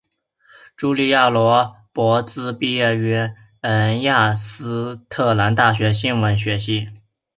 [0.75, 3.13] 茱莉亚罗勃兹毕业于
[4.01, 4.33] 亚
[5.09, 6.89] 特兰大大学新闻学系。